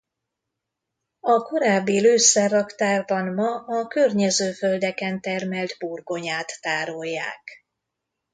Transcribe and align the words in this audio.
A 1.19 1.39
korábbi 1.41 1.99
lőszerraktárban 2.01 3.33
ma 3.33 3.55
a 3.55 3.87
környező 3.87 4.51
földeken 4.51 5.21
termelt 5.21 5.75
burgonyát 5.79 6.61
tárolják. 6.61 7.65